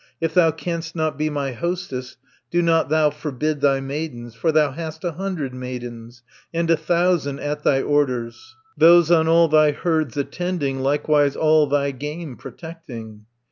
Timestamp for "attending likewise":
10.17-11.35